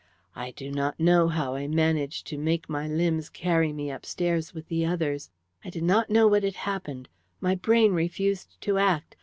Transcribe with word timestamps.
I 0.35 0.49
do 0.49 0.71
not 0.71 0.99
know 0.99 1.27
how 1.27 1.53
I 1.53 1.67
managed 1.67 2.25
to 2.25 2.37
make 2.39 2.67
my 2.67 2.87
limbs 2.87 3.29
carry 3.29 3.71
me 3.71 3.91
upstairs 3.91 4.51
with 4.51 4.67
the 4.67 4.83
others. 4.83 5.29
I 5.63 5.69
did 5.69 5.83
not 5.83 6.09
know 6.09 6.27
what 6.27 6.41
had 6.41 6.55
happened. 6.55 7.07
My 7.39 7.53
brain 7.53 7.91
refused 7.93 8.59
to 8.61 8.79
act. 8.79 9.15